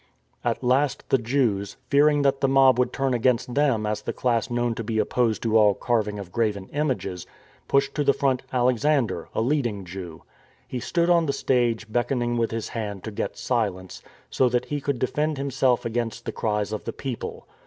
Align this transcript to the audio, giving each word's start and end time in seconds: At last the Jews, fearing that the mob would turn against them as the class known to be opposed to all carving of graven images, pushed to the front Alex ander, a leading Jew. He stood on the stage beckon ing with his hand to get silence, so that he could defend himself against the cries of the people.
At 0.43 0.63
last 0.63 1.07
the 1.09 1.19
Jews, 1.19 1.77
fearing 1.91 2.23
that 2.23 2.41
the 2.41 2.47
mob 2.47 2.79
would 2.79 2.91
turn 2.91 3.13
against 3.13 3.53
them 3.53 3.85
as 3.85 4.01
the 4.01 4.11
class 4.13 4.49
known 4.49 4.73
to 4.73 4.83
be 4.83 4.97
opposed 4.97 5.43
to 5.43 5.55
all 5.55 5.75
carving 5.75 6.17
of 6.17 6.31
graven 6.31 6.69
images, 6.69 7.27
pushed 7.67 7.93
to 7.93 8.03
the 8.03 8.11
front 8.11 8.41
Alex 8.51 8.83
ander, 8.83 9.29
a 9.35 9.41
leading 9.41 9.85
Jew. 9.85 10.23
He 10.67 10.79
stood 10.79 11.11
on 11.11 11.27
the 11.27 11.33
stage 11.33 11.85
beckon 11.87 12.23
ing 12.23 12.35
with 12.37 12.49
his 12.49 12.69
hand 12.69 13.03
to 13.03 13.11
get 13.11 13.37
silence, 13.37 14.01
so 14.31 14.49
that 14.49 14.65
he 14.65 14.81
could 14.81 14.97
defend 14.97 15.37
himself 15.37 15.85
against 15.85 16.25
the 16.25 16.31
cries 16.31 16.73
of 16.73 16.85
the 16.85 16.93
people. 16.93 17.47